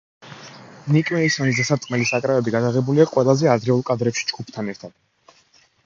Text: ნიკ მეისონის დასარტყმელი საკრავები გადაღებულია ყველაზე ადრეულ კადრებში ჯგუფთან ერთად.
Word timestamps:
ნიკ 0.95 1.11
მეისონის 1.17 1.59
დასარტყმელი 1.59 2.09
საკრავები 2.13 2.55
გადაღებულია 2.57 3.07
ყველაზე 3.13 3.53
ადრეულ 3.59 3.87
კადრებში 3.91 4.29
ჯგუფთან 4.33 4.77
ერთად. 4.77 5.35